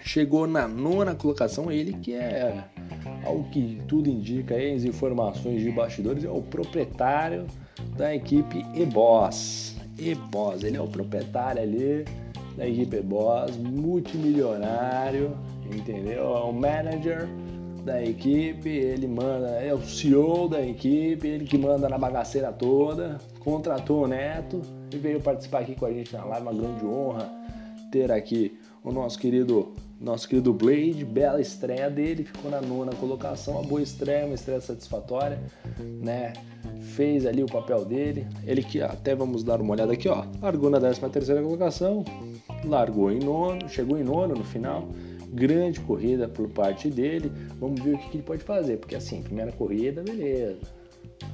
chegou 0.00 0.46
na 0.46 0.66
nona 0.66 1.14
colocação, 1.14 1.70
ele 1.70 1.92
que 1.92 2.14
é, 2.14 2.64
ao 3.24 3.44
que 3.44 3.80
tudo 3.86 4.08
indica 4.08 4.54
aí, 4.54 4.74
as 4.74 4.84
informações 4.84 5.62
de 5.62 5.70
bastidores, 5.70 6.24
é 6.24 6.30
o 6.30 6.42
proprietário 6.42 7.46
da 7.96 8.14
equipe 8.14 8.64
E-Boss. 8.74 9.76
E-Boss, 9.98 10.62
ele 10.62 10.76
é 10.76 10.80
o 10.80 10.88
proprietário 10.88 11.62
ali 11.62 12.04
da 12.56 12.66
equipe 12.66 12.96
E-Boss, 12.96 13.56
multimilionário, 13.56 15.36
entendeu? 15.70 16.36
É 16.36 16.40
o 16.40 16.52
manager 16.52 17.28
da 17.84 18.02
equipe, 18.02 18.68
ele 18.68 19.06
manda, 19.06 19.48
é 19.48 19.72
o 19.72 19.80
CEO 19.80 20.48
da 20.48 20.60
equipe, 20.60 21.26
ele 21.26 21.44
que 21.44 21.56
manda 21.56 21.88
na 21.88 21.98
bagaceira 21.98 22.52
toda, 22.52 23.18
contratou 23.40 24.04
o 24.04 24.06
Neto 24.06 24.60
e 24.92 24.98
veio 24.98 25.20
participar 25.20 25.60
aqui 25.60 25.74
com 25.74 25.86
a 25.86 25.92
gente 25.92 26.12
na 26.12 26.24
live, 26.24 26.46
uma 26.46 26.54
grande 26.54 26.84
honra 26.84 27.30
ter 27.90 28.12
aqui 28.12 28.58
o 28.82 28.92
nosso 28.92 29.18
querido 29.18 29.72
nosso 30.00 30.28
querido 30.28 30.52
Blade, 30.52 31.04
bela 31.04 31.40
estreia 31.40 31.90
dele, 31.90 32.22
ficou 32.22 32.48
na 32.48 32.60
nona 32.60 32.92
colocação, 32.92 33.54
uma 33.54 33.64
boa 33.64 33.82
estreia, 33.82 34.26
uma 34.26 34.34
estreia 34.36 34.60
satisfatória, 34.60 35.40
né? 36.00 36.34
Fez 36.94 37.26
ali 37.26 37.42
o 37.42 37.46
papel 37.46 37.84
dele, 37.84 38.24
ele 38.46 38.62
que 38.62 38.80
até 38.80 39.14
vamos 39.14 39.42
dar 39.42 39.60
uma 39.60 39.72
olhada 39.72 39.92
aqui, 39.92 40.08
ó, 40.08 40.24
largou 40.40 40.70
na 40.70 40.78
13 40.78 41.00
terceira 41.10 41.42
colocação, 41.42 42.04
largou 42.64 43.10
em 43.10 43.18
nono, 43.18 43.68
chegou 43.68 43.98
em 43.98 44.04
nono 44.04 44.36
no 44.36 44.44
final, 44.44 44.86
grande 45.32 45.80
corrida 45.80 46.28
por 46.28 46.48
parte 46.48 46.88
dele. 46.88 47.32
Vamos 47.58 47.80
ver 47.80 47.96
o 47.96 47.98
que, 47.98 48.16
ele 48.16 48.22
pode 48.22 48.44
fazer, 48.44 48.78
porque 48.78 48.94
assim, 48.94 49.22
primeira 49.22 49.52
corrida, 49.52 50.02
beleza. 50.02 50.60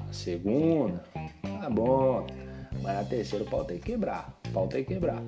A 0.08 0.12
segunda, 0.12 1.04
tá 1.61 1.68
bom. 1.68 2.26
Mas 2.83 2.99
a 2.99 3.04
terceira 3.04 3.45
o 3.45 3.49
pau 3.49 3.64
tem 3.64 3.78
que 3.78 3.93
quebrar. 3.93 4.38
O 4.49 4.50
pau 4.52 4.69
tem 4.69 4.85
que 4.85 4.95
quebrar. 4.95 5.23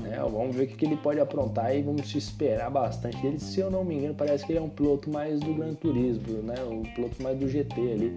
Né? 0.00 0.18
Vamos 0.18 0.54
ver 0.54 0.64
o 0.64 0.66
que, 0.68 0.84
ele 0.84 0.96
pode 0.96 1.20
aprontar 1.20 1.74
e 1.74 1.82
vamos 1.82 2.14
esperar 2.14 2.70
bastante 2.70 3.16
dele. 3.18 3.38
Se 3.38 3.60
eu 3.60 3.70
não 3.70 3.84
me 3.84 3.96
engano, 3.96 4.14
parece 4.14 4.44
que 4.44 4.52
ele 4.52 4.58
é 4.58 4.62
um 4.62 4.68
piloto 4.68 5.10
mais 5.10 5.40
do 5.40 5.54
Gran 5.54 5.74
Turismo, 5.74 6.42
né? 6.42 6.54
Um 6.64 6.82
piloto 6.82 7.22
mais 7.22 7.38
do 7.38 7.48
GT 7.48 7.80
ali. 7.80 8.12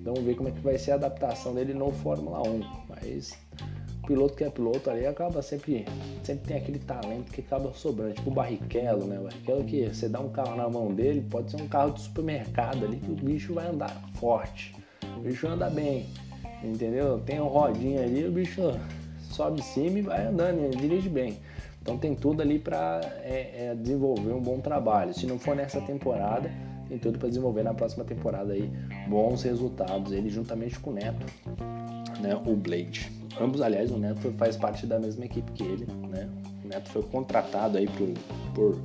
Então 0.00 0.14
vamos 0.14 0.26
ver 0.26 0.34
como 0.34 0.48
é 0.48 0.52
que 0.52 0.60
vai 0.60 0.78
ser 0.78 0.92
a 0.92 0.94
adaptação 0.94 1.54
dele 1.54 1.74
no 1.74 1.92
Fórmula 1.92 2.42
1. 2.46 2.60
Mas 2.88 3.36
piloto 4.08 4.34
que 4.34 4.42
é 4.42 4.48
piloto 4.48 4.88
ali 4.88 5.04
acaba 5.04 5.42
sempre, 5.42 5.84
sempre 6.24 6.48
tem 6.48 6.56
aquele 6.56 6.78
talento 6.78 7.30
que 7.30 7.42
acaba 7.42 7.70
sobrando, 7.74 8.14
tipo 8.14 8.30
o 8.30 8.32
Barrichello, 8.32 9.04
né? 9.04 9.20
O 9.20 9.24
Barrichello 9.24 9.64
que 9.64 9.86
você 9.86 10.08
dá 10.08 10.18
um 10.18 10.30
carro 10.30 10.56
na 10.56 10.66
mão 10.66 10.94
dele, 10.94 11.20
pode 11.28 11.50
ser 11.50 11.60
um 11.60 11.68
carro 11.68 11.90
de 11.90 12.00
supermercado 12.00 12.86
ali 12.86 12.96
que 12.96 13.10
o 13.10 13.14
bicho 13.14 13.52
vai 13.52 13.68
andar 13.68 13.90
forte, 14.14 14.74
o 15.18 15.20
bicho 15.20 15.46
anda 15.46 15.68
bem, 15.68 16.06
entendeu? 16.62 17.20
Tem 17.20 17.40
um 17.40 17.46
rodinho 17.46 18.02
ali, 18.02 18.26
o 18.26 18.30
bicho 18.30 18.62
sobe 19.30 19.60
em 19.60 19.64
cima 19.64 19.98
e 19.98 20.02
vai 20.02 20.26
andando, 20.26 20.76
dirige 20.76 21.08
bem. 21.08 21.38
Então 21.80 21.96
tem 21.96 22.14
tudo 22.14 22.42
ali 22.42 22.58
para 22.58 23.00
é, 23.22 23.70
é, 23.70 23.74
desenvolver 23.74 24.32
um 24.32 24.42
bom 24.42 24.60
trabalho. 24.60 25.14
Se 25.14 25.26
não 25.26 25.38
for 25.38 25.56
nessa 25.56 25.80
temporada, 25.80 26.50
tem 26.88 26.98
tudo 26.98 27.18
para 27.18 27.28
desenvolver 27.28 27.62
na 27.62 27.72
próxima 27.72 28.04
temporada 28.04 28.52
aí 28.52 28.70
bons 29.08 29.42
resultados. 29.42 30.12
Ele 30.12 30.28
juntamente 30.28 30.78
com 30.80 30.90
o 30.90 30.92
Neto, 30.92 31.26
né, 32.20 32.34
o 32.46 32.54
Blade. 32.54 33.10
Ambos, 33.40 33.60
aliás, 33.60 33.90
o 33.90 33.96
Neto 33.96 34.32
faz 34.36 34.56
parte 34.56 34.86
da 34.86 34.98
mesma 34.98 35.24
equipe 35.24 35.50
que 35.52 35.62
ele, 35.62 35.86
né? 36.10 36.28
O 36.64 36.68
Neto 36.68 36.90
foi 36.90 37.02
contratado 37.04 37.78
aí 37.78 37.86
por, 37.86 38.08
por, 38.54 38.80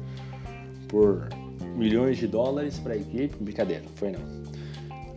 por 0.87 1.29
milhões 1.75 2.17
de 2.17 2.27
dólares 2.27 2.77
para 2.77 2.93
a 2.93 2.97
equipe. 2.97 3.35
Brincadeira, 3.41 3.83
foi 3.95 4.11
não. 4.11 4.21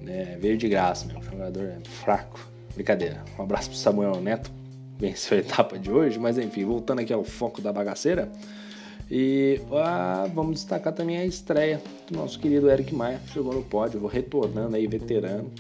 É, 0.07 0.37
veio 0.41 0.57
de 0.57 0.69
graça, 0.69 1.07
meu. 1.07 1.23
jogador 1.23 1.65
é 1.65 1.79
fraco. 1.85 2.39
Brincadeira. 2.75 3.25
Um 3.39 3.43
abraço 3.43 3.71
pro 3.71 3.79
Samuel 3.79 4.21
Neto. 4.21 4.51
Venceu 4.99 5.37
a 5.39 5.41
etapa 5.41 5.79
de 5.79 5.91
hoje, 5.91 6.19
mas 6.19 6.39
enfim, 6.39 6.65
voltando 6.65 7.01
aqui 7.01 7.13
ao 7.13 7.25
foco 7.25 7.61
da 7.61 7.73
bagaceira. 7.73 8.31
E 9.11 9.61
ah, 9.73 10.29
vamos 10.35 10.57
destacar 10.57 10.93
também 10.93 11.17
a 11.17 11.25
estreia 11.25 11.81
do 12.11 12.19
nosso 12.19 12.41
querido 12.41 12.69
Eric 12.69 12.93
Maia, 12.93 13.21
chegou 13.33 13.55
no 13.55 13.63
pódio, 13.63 14.01
vou 14.01 14.09
retornando 14.09 14.75
aí, 14.75 14.87
veterano. 14.87 15.51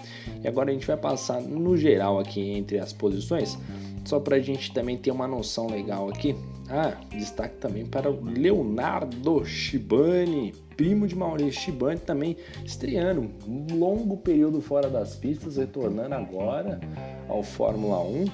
E 0.42 0.48
agora 0.48 0.70
a 0.70 0.72
gente 0.72 0.86
vai 0.86 0.96
passar 0.96 1.40
no 1.40 1.76
geral 1.76 2.18
aqui 2.18 2.40
entre 2.40 2.78
as 2.80 2.92
posições, 2.92 3.56
só 4.04 4.18
para 4.18 4.36
a 4.36 4.40
gente 4.40 4.72
também 4.72 4.96
ter 4.96 5.12
uma 5.12 5.28
noção 5.28 5.68
legal 5.68 6.08
aqui. 6.08 6.34
Ah, 6.68 6.96
destaque 7.10 7.56
também 7.56 7.86
para 7.86 8.10
o 8.10 8.24
Leonardo 8.24 9.44
Shibani, 9.44 10.52
primo 10.76 11.06
de 11.06 11.14
Maurício 11.14 11.60
Shibani, 11.60 12.00
também 12.00 12.36
estreando 12.64 13.30
um 13.46 13.78
longo 13.78 14.16
período 14.16 14.60
fora 14.60 14.90
das 14.90 15.14
pistas, 15.14 15.56
retornando 15.56 16.14
agora 16.14 16.80
ao 17.28 17.42
Fórmula 17.42 18.00
1. 18.02 18.24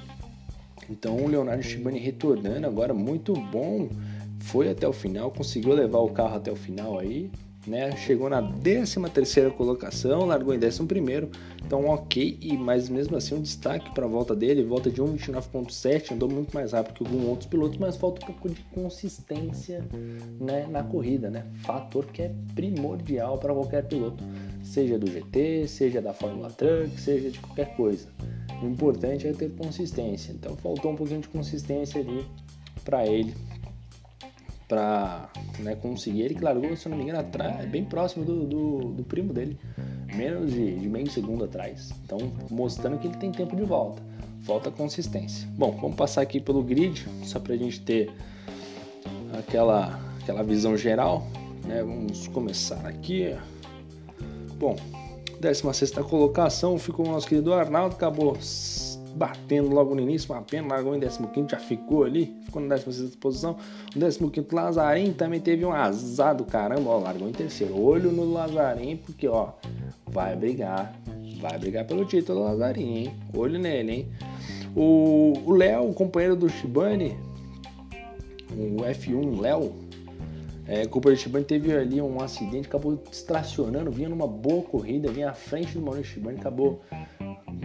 Então 0.88 1.16
o 1.16 1.28
Leonardo 1.28 1.62
Shibani 1.62 1.98
retornando 1.98 2.66
agora, 2.66 2.94
muito 2.94 3.34
bom 3.34 3.88
foi 4.40 4.70
até 4.70 4.88
o 4.88 4.92
final, 4.92 5.30
conseguiu 5.30 5.72
levar 5.72 6.00
o 6.00 6.10
carro 6.10 6.36
até 6.36 6.50
o 6.50 6.56
final 6.56 6.98
aí, 6.98 7.30
né? 7.66 7.96
Chegou 7.96 8.28
na 8.28 8.42
13 8.42 9.00
terceira 9.10 9.50
colocação, 9.50 10.26
largou 10.26 10.54
em 10.54 10.58
11 10.58 10.84
primeiro, 10.84 11.30
então 11.64 11.86
ok, 11.86 12.38
e 12.40 12.56
mas 12.56 12.88
mesmo 12.88 13.16
assim 13.16 13.34
um 13.34 13.42
destaque 13.42 13.92
para 13.94 14.04
a 14.04 14.08
volta 14.08 14.34
dele, 14.34 14.64
volta 14.64 14.90
de 14.90 15.00
1,29.7, 15.00 16.12
andou 16.12 16.28
muito 16.28 16.52
mais 16.52 16.72
rápido 16.72 16.94
que 16.94 17.04
alguns 17.04 17.28
outros 17.28 17.48
pilotos, 17.48 17.78
mas 17.78 17.96
falta 17.96 18.22
um 18.24 18.26
pouco 18.26 18.48
de 18.50 18.60
consistência 18.74 19.84
né, 20.40 20.66
na 20.68 20.82
corrida, 20.82 21.30
né? 21.30 21.46
Fator 21.62 22.06
que 22.06 22.22
é 22.22 22.34
primordial 22.54 23.38
para 23.38 23.52
qualquer 23.54 23.86
piloto, 23.86 24.22
seja 24.62 24.98
do 24.98 25.10
GT, 25.10 25.68
seja 25.68 26.00
da 26.00 26.12
Fórmula 26.12 26.50
Truck, 26.50 27.00
seja 27.00 27.30
de 27.30 27.38
qualquer 27.38 27.76
coisa. 27.76 28.08
O 28.62 28.66
importante 28.66 29.26
é 29.26 29.32
ter 29.32 29.50
consistência, 29.52 30.32
então 30.32 30.56
faltou 30.56 30.92
um 30.92 30.96
pouquinho 30.96 31.20
de 31.20 31.28
consistência 31.28 32.00
ali 32.00 32.24
para 32.84 33.06
ele 33.06 33.34
para 34.72 35.28
né, 35.58 35.76
conseguir. 35.76 36.22
Ele 36.22 36.34
que 36.34 36.42
largou, 36.42 36.74
se 36.74 36.88
não 36.88 36.96
me 36.96 37.02
engano, 37.02 37.20
atrás, 37.20 37.68
bem 37.68 37.84
próximo 37.84 38.24
do, 38.24 38.46
do, 38.46 38.78
do 38.92 39.04
primo 39.04 39.30
dele, 39.30 39.58
menos 40.14 40.50
de, 40.50 40.76
de, 40.76 40.88
meio 40.88 41.10
segundo 41.10 41.44
atrás. 41.44 41.92
Então, 42.02 42.18
mostrando 42.50 42.98
que 42.98 43.06
ele 43.06 43.16
tem 43.18 43.30
tempo 43.30 43.54
de 43.54 43.64
volta. 43.64 44.02
Falta 44.44 44.70
consistência. 44.70 45.46
Bom, 45.58 45.72
vamos 45.72 45.94
passar 45.94 46.22
aqui 46.22 46.40
pelo 46.40 46.62
grid, 46.62 47.06
só 47.22 47.38
para 47.38 47.52
a 47.52 47.56
gente 47.58 47.82
ter 47.82 48.10
aquela, 49.38 50.00
aquela 50.22 50.42
visão 50.42 50.74
geral. 50.74 51.26
Né? 51.66 51.82
Vamos 51.82 52.26
começar 52.28 52.86
aqui. 52.86 53.36
Bom, 54.54 54.74
16 55.38 55.90
colocação 56.08 56.78
ficou 56.78 57.06
o 57.06 57.10
nosso 57.10 57.28
querido 57.28 57.52
Arnaldo, 57.52 57.94
acabou 57.94 58.38
batendo 59.14 59.68
logo 59.68 59.94
no 59.94 60.00
início, 60.00 60.34
pena, 60.48 60.68
largou 60.68 60.94
em 60.94 61.00
15, 61.00 61.48
já 61.50 61.58
ficou 61.58 62.04
ali, 62.04 62.34
ficou 62.44 62.62
na 62.62 62.76
16 62.76 63.16
posição. 63.16 63.56
O 63.94 64.30
15 64.30 64.46
Lazarim 64.52 65.12
também 65.12 65.40
teve 65.40 65.64
um 65.64 65.72
azar 65.72 66.34
do 66.34 66.44
caramba, 66.44 66.90
ó, 66.90 66.98
largou 66.98 67.28
em 67.28 67.32
terceiro. 67.32 67.78
Olho 67.78 68.10
no 68.10 68.30
Lazarim, 68.32 68.96
porque 68.96 69.28
ó, 69.28 69.50
vai 70.06 70.34
brigar, 70.36 70.94
vai 71.40 71.58
brigar 71.58 71.86
pelo 71.86 72.04
título 72.04 72.44
Lazarim, 72.44 72.96
hein? 72.96 73.14
Olho 73.36 73.58
nele, 73.58 73.92
hein? 73.92 74.08
O 74.74 75.52
Léo, 75.52 75.90
o 75.90 75.94
companheiro 75.94 76.34
do 76.34 76.48
Shibane, 76.48 77.16
o 78.50 78.82
F1 78.82 79.40
Léo, 79.40 79.72
é, 80.66 80.86
companheiro 80.86 81.20
do 81.20 81.22
Shibane 81.22 81.44
teve 81.44 81.76
ali 81.76 82.00
um 82.00 82.20
acidente, 82.20 82.66
acabou 82.66 82.96
distracionando, 83.10 83.90
vinha 83.90 84.08
numa 84.08 84.26
boa 84.26 84.62
corrida, 84.62 85.10
vinha 85.10 85.30
à 85.30 85.34
frente 85.34 85.74
do 85.74 85.82
Maurício 85.82 86.14
Shibane, 86.14 86.38
acabou 86.38 86.80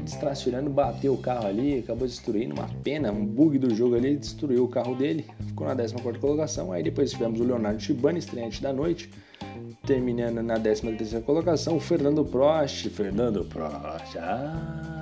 distracionando, 0.03 0.70
bateu 0.70 1.13
o 1.13 1.17
carro 1.17 1.48
ali, 1.48 1.79
acabou 1.79 2.08
destruindo, 2.08 2.56
uma 2.56 2.67
pena, 2.84 3.12
um 3.12 3.25
bug 3.25 3.58
do 3.58 3.74
jogo 3.74 3.96
ali, 3.96 4.15
destruiu 4.15 4.63
o 4.63 4.67
carro 4.67 4.96
dele, 4.96 5.25
ficou 5.48 5.67
na 5.67 5.75
14 5.75 6.20
colocação. 6.20 6.72
Aí 6.72 6.84
depois 6.84 7.12
tivemos 7.12 7.39
o 7.39 7.44
Leonardo 7.44 7.82
Shibani, 7.82 8.20
estreante 8.20 8.62
da 8.62 8.72
noite, 8.72 9.10
terminando 9.86 10.41
na 10.41 10.60
13 10.60 11.22
colocação, 11.25 11.77
o 11.77 11.79
Fernando 11.79 12.24
Prost, 12.25 12.89
Fernando 12.89 13.46
Prost, 13.46 14.17
ah, 14.17 14.97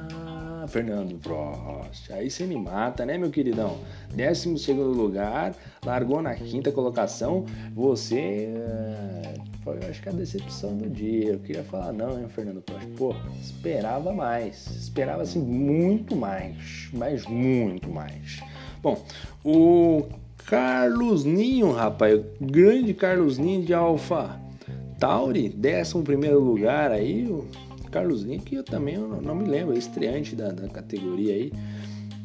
Fernando 0.68 1.18
Prost. 1.20 2.12
Aí 2.12 2.30
você 2.30 2.46
me 2.46 2.56
mata, 2.56 3.06
né, 3.06 3.18
meu 3.18 3.30
queridão? 3.30 3.78
12 4.14 4.58
segundo 4.58 4.92
lugar, 4.92 5.56
largou 5.84 6.22
na 6.22 6.36
quinta 6.36 6.72
colocação. 6.72 7.46
Você 7.74 8.54
eh, 8.56 9.34
foi, 9.64 9.80
acho 9.90 10.02
que 10.02 10.10
a 10.10 10.12
decepção 10.12 10.76
do 10.78 10.90
dia. 10.90 11.34
Eu 11.34 11.40
queria 11.40 11.64
falar, 11.64 11.92
não, 11.92 12.20
hein, 12.20 12.28
Fernando 12.30 12.62
Prost? 12.62 12.88
Pô, 12.98 13.16
esperava 13.42 14.14
mais. 14.14 14.68
Esperava, 14.68 15.24
assim, 15.24 15.40
muito 15.40 16.16
mais. 16.16 16.90
Mas 16.94 17.26
muito 17.26 17.90
mais. 17.90 18.42
Bom, 18.82 19.04
o 19.44 20.06
Carlos 20.46 21.26
Ninho, 21.26 21.72
rapaz. 21.72 22.20
O 22.40 22.46
grande 22.46 22.94
Carlos 22.94 23.38
Ninho 23.38 23.66
de 23.66 23.74
Alfa 23.74 24.40
Tauri, 25.00 25.54
11 25.84 26.02
primeiro 26.04 26.40
lugar 26.40 26.92
aí. 26.92 27.28
Carlos 27.96 28.24
Link, 28.24 28.54
eu 28.54 28.62
também 28.62 28.98
não 28.98 29.34
me 29.34 29.46
lembro, 29.48 29.74
é 29.74 29.78
estreante 29.78 30.36
da, 30.36 30.50
da, 30.50 30.68
categoria 30.68 31.34
aí. 31.34 31.54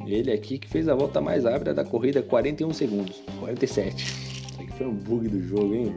Ele 0.04 0.32
aqui 0.32 0.58
que 0.58 0.66
fez 0.66 0.88
a 0.88 0.96
volta 0.96 1.20
mais 1.20 1.44
rápida 1.44 1.72
da 1.72 1.84
corrida, 1.84 2.20
41 2.20 2.72
segundos, 2.72 3.22
47. 3.38 4.04
Isso 4.04 4.60
aqui 4.60 4.72
foi 4.72 4.88
um 4.88 4.94
bug 4.94 5.28
do 5.28 5.40
jogo, 5.40 5.72
hein? 5.72 5.94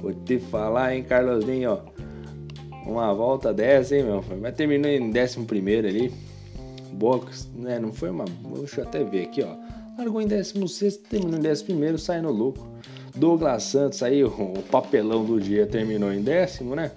Vou 0.00 0.14
te 0.14 0.38
falar, 0.38 0.94
hein, 0.94 1.02
Carlosinho, 1.02 1.72
ó. 1.72 2.88
Uma 2.88 3.12
volta 3.12 3.52
dessa, 3.52 3.96
hein, 3.96 4.04
meu? 4.04 4.24
Mas 4.40 4.54
terminou 4.54 4.88
em 4.88 5.10
11 5.10 5.88
ali. 5.88 6.12
Box, 6.92 7.50
né? 7.52 7.80
Não 7.80 7.92
foi 7.92 8.10
uma. 8.10 8.26
Deixa 8.58 8.82
eu 8.82 8.84
até 8.84 9.02
ver 9.02 9.24
aqui, 9.24 9.42
ó. 9.42 9.56
Largou 9.98 10.22
em 10.22 10.28
16, 10.28 10.98
terminou 10.98 11.40
em 11.40 11.50
11, 11.50 11.98
sai 11.98 12.22
no 12.22 12.30
lucro. 12.30 12.64
Douglas 13.16 13.64
Santos 13.64 14.04
aí, 14.04 14.22
o 14.22 14.30
papelão 14.70 15.24
do 15.24 15.40
dia 15.40 15.66
terminou 15.66 16.12
em 16.12 16.22
décimo, 16.22 16.76
né? 16.76 16.92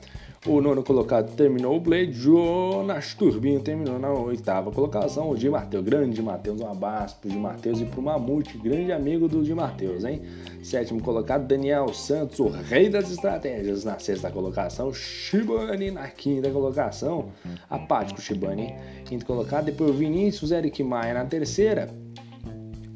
O 0.45 0.61
nono 0.61 0.81
colocado 0.83 1.35
terminou 1.35 1.75
o 1.75 1.81
Blade, 1.81 2.13
Jonas 2.13 3.13
Turbinho 3.13 3.59
terminou 3.59 3.99
na 3.99 4.09
oitava 4.09 4.71
colocação. 4.71 5.29
O 5.29 5.37
Di 5.37 5.49
Matheus, 5.49 5.83
grande 5.83 6.15
Di 6.15 6.21
Matheus, 6.21 6.61
um 6.61 6.71
abraço 6.71 7.17
pro 7.19 7.29
Di 7.29 7.37
Matheus 7.37 7.81
e 7.81 7.85
pro 7.85 8.01
Mamute, 8.01 8.57
grande 8.57 8.93
amigo 8.93 9.27
do 9.27 9.43
Di 9.43 9.53
Matheus, 9.53 10.05
hein? 10.05 10.21
Sétimo 10.63 11.01
colocado, 11.01 11.45
Daniel 11.45 11.93
Santos, 11.93 12.39
o 12.39 12.47
rei 12.47 12.87
das 12.87 13.11
estratégias, 13.11 13.83
na 13.83 13.99
sexta 13.99 14.31
colocação. 14.31 14.93
Shibani 14.93 15.91
na 15.91 16.07
quinta 16.07 16.49
colocação. 16.49 17.33
Apático 17.69 18.21
Shibani, 18.21 18.73
quinto 19.03 19.25
colocado. 19.25 19.65
Depois 19.65 19.89
o 19.89 19.93
Vinícius 19.93 20.51
Eric 20.51 20.81
Maia 20.81 21.15
na 21.15 21.25
terceira. 21.25 21.89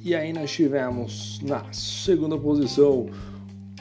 E 0.02 0.16
aí 0.16 0.32
nós 0.32 0.50
tivemos 0.50 1.42
na 1.44 1.66
segunda 1.74 2.38
posição 2.38 3.08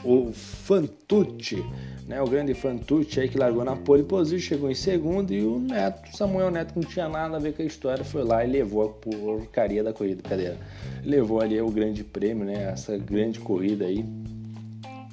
o 0.03 0.33
Fantucci 0.33 1.63
né, 2.07 2.21
o 2.21 2.27
grande 2.27 2.53
Fantucci 2.53 3.19
aí 3.19 3.29
que 3.29 3.37
largou 3.37 3.63
na 3.63 3.75
pole 3.75 4.03
position, 4.03 4.39
chegou 4.39 4.69
em 4.69 4.75
segundo 4.75 5.33
e 5.33 5.41
o 5.41 5.59
Neto, 5.59 6.15
Samuel 6.15 6.51
Neto, 6.51 6.73
não 6.75 6.83
tinha 6.83 7.07
nada 7.07 7.37
a 7.37 7.39
ver 7.39 7.53
com 7.53 7.61
a 7.61 7.65
história, 7.65 8.03
foi 8.03 8.23
lá 8.23 8.43
e 8.43 8.51
levou 8.51 8.83
a 8.83 8.89
porcaria 8.89 9.83
da 9.83 9.93
corrida, 9.93 10.21
cadeira. 10.21 10.57
Levou 11.03 11.41
ali 11.41 11.59
o 11.61 11.69
grande 11.69 12.03
prêmio, 12.03 12.45
né, 12.45 12.71
essa 12.71 12.97
grande 12.97 13.39
corrida 13.39 13.85
aí. 13.85 14.05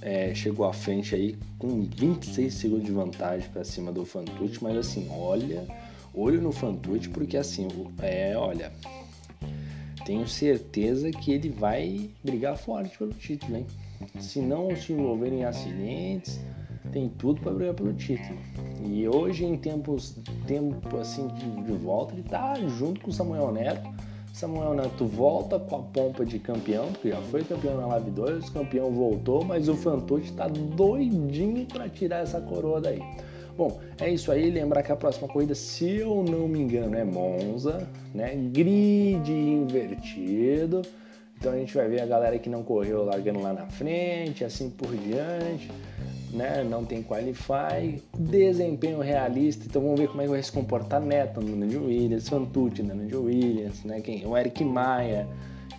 É, 0.02 0.35
chegou 0.35 0.66
à 0.66 0.73
frente 0.73 1.14
aí 1.14 1.37
com 1.59 1.82
26 1.82 2.54
segundos 2.54 2.87
de 2.87 2.92
vantagem 2.92 3.49
para 3.50 3.62
cima 3.64 3.92
do 3.92 4.06
Fantucci, 4.06 4.59
mas 4.62 4.76
assim, 4.76 5.06
olha, 5.11 5.66
olho 6.14 6.40
no 6.40 6.52
Fantucci 6.52 7.09
porque 7.11 7.37
assim, 7.37 7.68
é, 8.00 8.35
olha, 8.35 8.73
tenho 10.06 10.26
certeza 10.26 11.11
que 11.11 11.32
ele 11.32 11.50
vai 11.50 12.09
brigar 12.25 12.56
forte 12.56 12.97
pelo 12.97 13.12
título, 13.12 13.59
hein? 13.59 13.66
Se 14.18 14.40
não 14.40 14.75
se 14.75 14.92
envolver 14.94 15.30
em 15.30 15.44
acidentes, 15.44 16.40
tem 16.90 17.09
tudo 17.09 17.40
para 17.40 17.52
brigar 17.52 17.75
pelo 17.75 17.92
título. 17.94 18.38
E 18.85 19.09
hoje, 19.09 19.44
em 19.44 19.56
tempos, 19.56 20.16
tempo 20.47 20.97
assim 20.99 21.26
de, 21.28 21.62
de 21.62 21.73
volta, 21.73 22.14
ele 22.14 22.23
tá 22.23 22.54
junto 22.78 23.00
com 23.00 23.10
o 23.10 23.12
Samuel 23.12 23.52
Neto. 23.52 23.91
Samuel 24.32 24.75
Neto 24.75 25.06
volta 25.06 25.58
com 25.58 25.76
a 25.76 25.82
pompa 25.82 26.25
de 26.25 26.38
campeão, 26.38 26.93
porque 26.93 27.10
já 27.10 27.21
foi 27.23 27.45
campeão 27.45 27.76
na 27.76 27.86
Live 27.86 28.10
2, 28.10 28.49
o 28.49 28.52
campeão 28.52 28.91
voltou, 28.91 29.45
mas 29.45 29.69
o 29.69 29.75
Fantucci 29.75 30.32
tá 30.32 30.47
doidinho 30.49 31.67
para 31.67 31.88
tirar 31.88 32.23
essa 32.23 32.41
coroa 32.41 32.80
daí. 32.80 33.02
Bom, 33.56 33.78
é 34.00 34.08
isso 34.08 34.32
aí. 34.32 34.50
Lembrar 34.50 34.82
que 34.82 34.93
a 34.93 34.97
próxima 34.97 35.28
corrida, 35.28 35.54
se 35.54 35.97
eu 35.97 36.23
não 36.23 36.49
me 36.49 36.60
engano, 36.60 36.97
é 36.97 37.04
Monza, 37.04 37.86
né? 38.14 38.34
Grid 38.34 39.30
invertido. 39.30 40.80
Então 41.36 41.52
a 41.52 41.56
gente 41.56 41.75
vai 41.75 41.88
ver 41.88 42.00
a 42.00 42.06
galera 42.06 42.38
que 42.38 42.49
não 42.49 42.62
correu 42.62 43.04
largando 43.04 43.41
lá 43.41 43.52
na 43.52 43.67
frente, 43.67 44.45
assim 44.45 44.71
por 44.71 44.95
diante 44.97 45.69
né? 46.32 46.64
Não 46.69 46.84
tem 46.84 47.02
qualify, 47.02 48.02
desempenho 48.19 49.00
realista. 49.00 49.64
Então 49.66 49.82
vamos 49.82 50.00
ver 50.00 50.08
como 50.08 50.23
é 50.23 50.25
que 50.25 50.30
vai 50.30 50.43
se 50.43 50.52
comportar 50.52 51.00
Neto 51.00 51.40
no 51.40 51.56
Nando 51.56 51.86
Williams, 51.86 52.28
Fantucci 52.28 52.82
no 52.82 52.95
Nando 52.95 53.25
Williams, 53.25 53.84
né? 53.84 54.00
Quem? 54.00 54.26
O 54.26 54.36
Eric 54.36 54.64
Maia, 54.64 55.26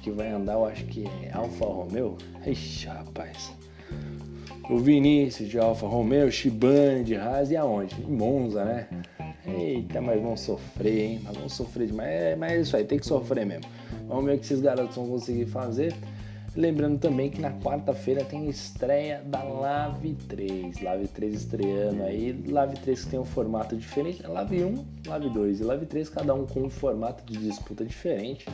que 0.02 0.12
vai 0.12 0.30
andar, 0.30 0.54
eu 0.54 0.66
acho 0.66 0.86
que 0.86 1.06
é 1.24 1.32
Alfa 1.34 1.66
Romeo. 1.66 2.18
Ixi, 2.46 2.88
rapaz. 2.88 3.52
O 4.70 4.78
Vinícius 4.78 5.50
de 5.50 5.60
Alfa 5.60 5.88
Romeo, 5.88 6.32
Shibane 6.32 7.04
de 7.04 7.16
Haas 7.16 7.52
e 7.52 7.58
aonde? 7.58 7.96
Em 8.02 8.12
Monza, 8.12 8.64
né? 8.64 8.88
Eita, 9.46 10.00
mas 10.00 10.22
vão 10.22 10.38
sofrer, 10.38 11.12
hein? 11.12 11.22
Mas 11.24 11.36
vão 11.36 11.50
sofrer 11.50 11.88
demais. 11.88 12.10
É, 12.10 12.36
mas 12.36 12.52
é 12.52 12.62
isso 12.62 12.78
aí, 12.78 12.86
tem 12.86 13.00
que 13.00 13.06
sofrer 13.06 13.46
mesmo. 13.46 13.66
Vamos 14.08 14.26
ver 14.26 14.36
o 14.36 14.38
que 14.38 14.46
esses 14.46 14.62
garotos 14.62 14.96
vão 14.96 15.08
conseguir 15.08 15.46
fazer. 15.48 15.94
Lembrando 16.54 17.00
também 17.00 17.30
que 17.30 17.40
na 17.40 17.52
quarta-feira 17.60 18.26
tem 18.26 18.50
estreia 18.50 19.22
da 19.26 19.42
Lave 19.42 20.16
3. 20.28 20.82
Lave 20.82 21.08
3 21.08 21.34
estreando 21.34 22.04
aí. 22.04 22.34
Lave 22.46 22.76
3 22.76 23.06
que 23.06 23.12
tem 23.12 23.20
um 23.20 23.26
formato 23.26 23.78
diferente. 23.78 24.22
Lave 24.28 24.62
1, 24.62 24.86
Lave 25.08 25.30
2 25.30 25.62
e 25.62 25.64
Lave 25.64 25.86
3, 25.86 26.10
cada 26.10 26.34
um 26.34 26.46
com 26.46 26.64
um 26.64 26.70
formato 26.70 27.24
de 27.24 27.40
disputa 27.40 27.86
diferente. 27.86 28.46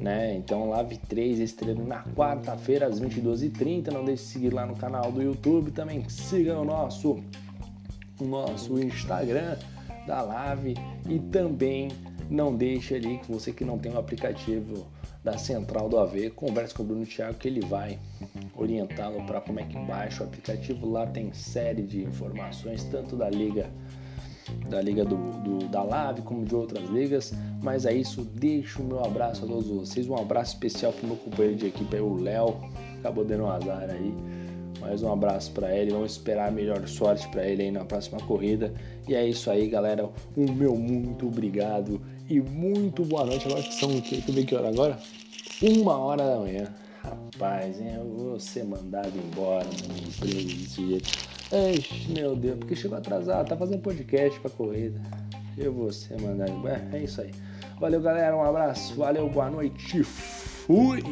Né? 0.00 0.34
Então, 0.34 0.70
Lave 0.70 0.96
3 0.96 1.40
estreando 1.40 1.84
na 1.84 2.02
quarta-feira 2.04 2.86
às 2.86 2.98
22h30. 2.98 3.92
Não 3.92 4.02
deixe 4.02 4.24
de 4.24 4.28
seguir 4.30 4.54
lá 4.54 4.64
no 4.64 4.74
canal 4.74 5.12
do 5.12 5.20
YouTube. 5.20 5.72
Também 5.72 6.08
siga 6.08 6.58
o 6.58 6.64
nosso, 6.64 7.22
o 8.18 8.24
nosso 8.24 8.78
Instagram 8.82 9.58
da 10.06 10.22
Lave. 10.22 10.72
E 11.06 11.18
também 11.18 11.88
não 12.30 12.56
deixe 12.56 12.94
ali 12.94 13.18
que 13.18 13.30
você 13.30 13.52
que 13.52 13.62
não 13.62 13.78
tem 13.78 13.92
o 13.92 13.96
um 13.96 13.98
aplicativo 13.98 14.86
da 15.26 15.36
central 15.36 15.88
do 15.88 15.98
AV, 15.98 16.30
converse 16.30 16.72
com 16.72 16.84
o 16.84 16.86
Bruno 16.86 17.04
Thiago 17.04 17.34
que 17.34 17.48
ele 17.48 17.60
vai 17.66 17.98
orientá-lo 18.54 19.26
para 19.26 19.40
como 19.40 19.58
é 19.58 19.64
que 19.64 19.76
baixa 19.76 20.22
o 20.22 20.26
aplicativo. 20.28 20.88
Lá 20.88 21.04
tem 21.04 21.32
série 21.32 21.82
de 21.82 22.04
informações, 22.04 22.84
tanto 22.84 23.16
da 23.16 23.28
liga 23.28 23.68
da 24.70 24.80
liga 24.80 25.04
do, 25.04 25.16
do, 25.42 25.66
da 25.66 25.82
Lave 25.82 26.22
como 26.22 26.44
de 26.44 26.54
outras 26.54 26.88
ligas. 26.90 27.34
Mas 27.60 27.84
é 27.84 27.92
isso, 27.92 28.22
deixo 28.22 28.80
o 28.80 28.84
meu 28.84 29.04
abraço 29.04 29.44
a 29.44 29.48
todos 29.48 29.66
vocês. 29.66 30.08
Um 30.08 30.14
abraço 30.14 30.54
especial 30.54 30.92
para 30.92 31.04
o 31.04 31.08
meu 31.08 31.16
companheiro 31.16 31.56
de 31.56 31.66
equipe, 31.66 31.96
o 31.96 32.14
Léo. 32.14 32.56
Acabou 33.00 33.24
dando 33.24 33.42
um 33.42 33.50
azar 33.50 33.90
aí. 33.90 34.14
Mais 34.80 35.02
um 35.02 35.12
abraço 35.12 35.50
para 35.50 35.76
ele. 35.76 35.90
Vamos 35.90 36.12
esperar 36.12 36.46
a 36.46 36.52
melhor 36.52 36.86
sorte 36.86 37.28
para 37.30 37.44
ele 37.44 37.64
aí 37.64 37.70
na 37.72 37.84
próxima 37.84 38.20
corrida. 38.20 38.72
E 39.08 39.14
é 39.16 39.26
isso 39.26 39.50
aí, 39.50 39.68
galera. 39.68 40.08
Um 40.36 40.52
meu 40.52 40.76
muito 40.76 41.26
obrigado 41.26 42.00
e 42.28 42.40
muito 42.40 43.04
boa 43.04 43.24
noite. 43.24 43.46
Agora 43.46 43.62
que 43.62 43.74
são 43.74 43.96
o 43.96 44.02
quê? 44.02 44.20
Que 44.20 44.54
hora 44.54 44.68
agora. 44.68 44.98
Uma 45.62 45.96
hora 45.96 46.24
da 46.24 46.36
manhã. 46.38 46.74
Rapaz, 47.02 47.80
hein? 47.80 47.94
eu 47.94 48.04
vou 48.04 48.40
ser 48.40 48.64
mandado 48.64 49.12
embora 49.16 49.66
minha 49.66 50.08
empresa 50.08 50.34
desse 50.34 50.86
jeito. 50.88 51.10
Meu 52.08 52.34
Deus, 52.34 52.58
porque 52.58 52.74
chegou 52.74 52.98
atrasado, 52.98 53.48
tá 53.48 53.56
fazendo 53.56 53.80
podcast 53.80 54.38
pra 54.40 54.50
corrida. 54.50 55.00
Eu 55.56 55.72
vou 55.72 55.92
ser 55.92 56.20
mandado 56.20 56.50
embora. 56.50 56.88
É 56.92 57.02
isso 57.02 57.20
aí. 57.20 57.30
Valeu, 57.80 58.00
galera. 58.00 58.36
Um 58.36 58.42
abraço. 58.42 58.94
Valeu, 58.96 59.28
boa 59.28 59.50
noite. 59.50 60.02
Fui! 60.02 61.02